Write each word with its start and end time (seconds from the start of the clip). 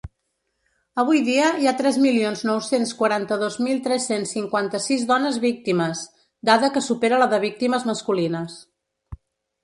Avui 1.01 1.19
dia 1.25 1.47
hi 1.63 1.67
ha 1.71 1.73
tres 1.81 1.97
milions 2.05 2.39
nou-cents 2.49 2.93
quaranta-dos 3.01 3.57
mil 3.65 3.81
tres-cents 3.87 4.31
cinquanta-sis 4.37 5.03
dones 5.11 5.37
víctimes, 5.43 6.01
dada 6.51 6.71
que 6.79 6.83
supera 6.87 7.21
la 7.25 7.27
de 7.35 7.41
víctimes 7.45 7.87
masculines. 7.91 8.57